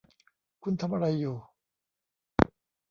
[0.63, 1.35] คุณทำอะไรอยู่